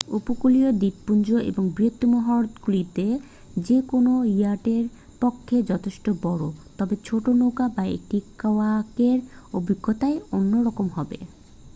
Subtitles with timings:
[0.17, 3.05] উপকূলীয় দ্বীপপুঞ্জ এবং বৃহত্তম হ্রদগুলিতে
[3.59, 4.83] যে কোনও ইয়াটের
[5.21, 6.43] পক্ষে যথেষ্ট বড়
[6.77, 9.17] তবে ছোট নৌকা বা একটি কায়াকের
[9.53, 11.17] অভিজ্ঞতাই অন্যরকম হবে